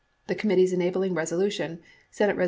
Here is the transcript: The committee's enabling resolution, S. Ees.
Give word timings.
The 0.25 0.33
committee's 0.33 0.73
enabling 0.73 1.13
resolution, 1.13 1.79
S. 2.11 2.21
Ees. 2.31 2.39